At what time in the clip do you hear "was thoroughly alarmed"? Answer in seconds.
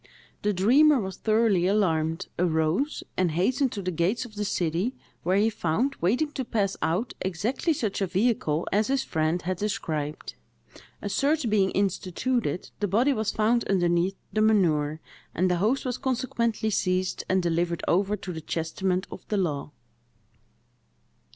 0.99-2.25